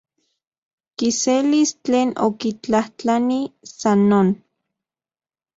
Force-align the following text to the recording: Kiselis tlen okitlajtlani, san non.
Kiselis 1.01 1.71
tlen 1.83 2.13
okitlajtlani, 2.29 3.39
san 3.77 3.99
non. 4.11 4.27